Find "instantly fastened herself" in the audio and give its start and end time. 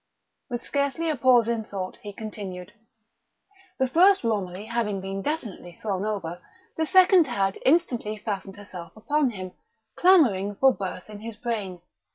7.63-8.97